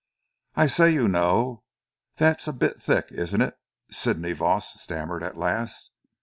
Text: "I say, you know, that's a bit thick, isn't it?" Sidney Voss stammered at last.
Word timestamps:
"I 0.55 0.65
say, 0.65 0.89
you 0.91 1.07
know, 1.07 1.63
that's 2.15 2.47
a 2.47 2.53
bit 2.53 2.81
thick, 2.81 3.09
isn't 3.11 3.39
it?" 3.39 3.55
Sidney 3.91 4.33
Voss 4.33 4.81
stammered 4.81 5.21
at 5.21 5.37
last. 5.37 5.91